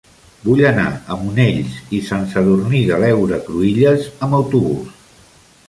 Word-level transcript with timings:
Vull 0.45 0.61
anar 0.69 0.85
a 0.91 1.17
Monells 1.25 1.75
i 1.99 1.99
Sant 2.09 2.25
Sadurní 2.33 2.81
de 2.93 2.99
l'Heura 3.05 3.41
Cruïlles 3.51 4.11
amb 4.29 4.39
autobús. 4.39 5.17